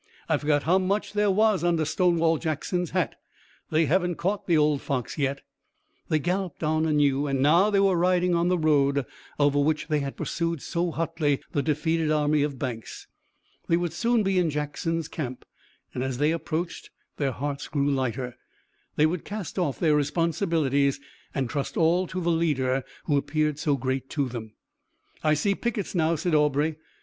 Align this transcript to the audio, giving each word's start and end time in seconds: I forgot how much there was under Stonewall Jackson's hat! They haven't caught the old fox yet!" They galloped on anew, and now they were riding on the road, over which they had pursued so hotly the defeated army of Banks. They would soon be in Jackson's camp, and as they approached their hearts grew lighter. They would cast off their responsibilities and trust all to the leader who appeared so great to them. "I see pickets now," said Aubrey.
I 0.27 0.39
forgot 0.39 0.63
how 0.63 0.79
much 0.79 1.13
there 1.13 1.29
was 1.29 1.63
under 1.63 1.85
Stonewall 1.85 2.39
Jackson's 2.39 2.89
hat! 2.89 3.17
They 3.69 3.85
haven't 3.85 4.15
caught 4.15 4.47
the 4.47 4.57
old 4.57 4.81
fox 4.81 5.15
yet!" 5.15 5.41
They 6.09 6.17
galloped 6.17 6.63
on 6.63 6.87
anew, 6.87 7.27
and 7.27 7.39
now 7.39 7.69
they 7.69 7.79
were 7.79 7.95
riding 7.95 8.33
on 8.33 8.47
the 8.47 8.57
road, 8.57 9.05
over 9.39 9.59
which 9.59 9.89
they 9.89 9.99
had 9.99 10.17
pursued 10.17 10.59
so 10.63 10.89
hotly 10.89 11.39
the 11.51 11.61
defeated 11.61 12.09
army 12.09 12.41
of 12.41 12.57
Banks. 12.57 13.05
They 13.67 13.77
would 13.77 13.93
soon 13.93 14.23
be 14.23 14.39
in 14.39 14.49
Jackson's 14.49 15.07
camp, 15.07 15.45
and 15.93 16.03
as 16.03 16.17
they 16.17 16.31
approached 16.31 16.89
their 17.17 17.31
hearts 17.31 17.67
grew 17.67 17.87
lighter. 17.87 18.37
They 18.95 19.05
would 19.05 19.23
cast 19.23 19.59
off 19.59 19.77
their 19.79 19.93
responsibilities 19.95 20.99
and 21.35 21.47
trust 21.47 21.77
all 21.77 22.07
to 22.07 22.19
the 22.19 22.31
leader 22.31 22.83
who 23.05 23.17
appeared 23.17 23.59
so 23.59 23.77
great 23.77 24.09
to 24.09 24.27
them. 24.27 24.55
"I 25.23 25.35
see 25.35 25.53
pickets 25.53 25.93
now," 25.93 26.15
said 26.15 26.33
Aubrey. 26.33 26.77